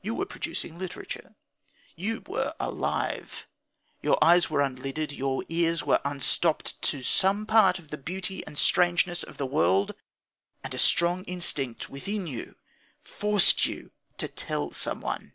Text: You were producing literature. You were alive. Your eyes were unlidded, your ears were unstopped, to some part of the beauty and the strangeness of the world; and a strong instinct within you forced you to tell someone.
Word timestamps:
You 0.00 0.16
were 0.16 0.26
producing 0.26 0.76
literature. 0.76 1.36
You 1.94 2.24
were 2.26 2.52
alive. 2.58 3.46
Your 4.02 4.18
eyes 4.20 4.50
were 4.50 4.60
unlidded, 4.60 5.12
your 5.16 5.44
ears 5.48 5.84
were 5.84 6.00
unstopped, 6.04 6.82
to 6.82 7.00
some 7.04 7.46
part 7.46 7.78
of 7.78 7.90
the 7.92 7.96
beauty 7.96 8.44
and 8.44 8.56
the 8.56 8.60
strangeness 8.60 9.22
of 9.22 9.36
the 9.36 9.46
world; 9.46 9.94
and 10.64 10.74
a 10.74 10.78
strong 10.78 11.22
instinct 11.26 11.88
within 11.88 12.26
you 12.26 12.56
forced 13.02 13.64
you 13.64 13.92
to 14.18 14.26
tell 14.26 14.72
someone. 14.72 15.32